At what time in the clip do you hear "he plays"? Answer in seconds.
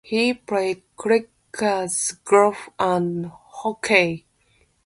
0.03-0.77